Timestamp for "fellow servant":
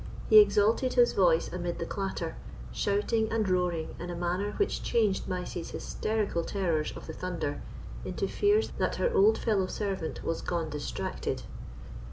9.37-10.23